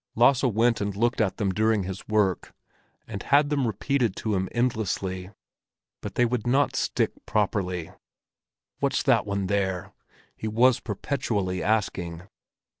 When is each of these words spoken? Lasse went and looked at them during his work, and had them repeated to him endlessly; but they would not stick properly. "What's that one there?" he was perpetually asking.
Lasse 0.15 0.43
went 0.45 0.81
and 0.81 0.95
looked 0.95 1.21
at 1.21 1.37
them 1.37 1.51
during 1.51 1.83
his 1.83 2.07
work, 2.07 2.55
and 3.07 3.21
had 3.21 3.51
them 3.51 3.67
repeated 3.67 4.15
to 4.15 4.33
him 4.33 4.49
endlessly; 4.51 5.29
but 6.01 6.15
they 6.15 6.25
would 6.25 6.47
not 6.47 6.75
stick 6.75 7.11
properly. 7.27 7.91
"What's 8.79 9.03
that 9.03 9.27
one 9.27 9.45
there?" 9.45 9.93
he 10.35 10.47
was 10.47 10.79
perpetually 10.79 11.61
asking. 11.61 12.23